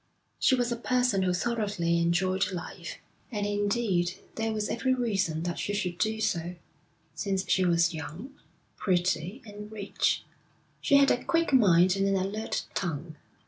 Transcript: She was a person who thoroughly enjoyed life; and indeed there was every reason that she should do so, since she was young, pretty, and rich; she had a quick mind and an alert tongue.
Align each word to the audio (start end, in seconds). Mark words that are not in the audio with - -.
She 0.39 0.55
was 0.55 0.71
a 0.71 0.77
person 0.77 1.21
who 1.21 1.31
thoroughly 1.31 1.99
enjoyed 1.99 2.51
life; 2.51 2.97
and 3.31 3.45
indeed 3.45 4.13
there 4.33 4.51
was 4.51 4.67
every 4.67 4.95
reason 4.95 5.43
that 5.43 5.59
she 5.59 5.75
should 5.75 5.99
do 5.99 6.19
so, 6.19 6.55
since 7.13 7.47
she 7.47 7.63
was 7.65 7.93
young, 7.93 8.33
pretty, 8.77 9.43
and 9.45 9.71
rich; 9.71 10.23
she 10.81 10.95
had 10.97 11.11
a 11.11 11.23
quick 11.23 11.53
mind 11.53 11.95
and 11.95 12.07
an 12.07 12.15
alert 12.15 12.65
tongue. 12.73 13.15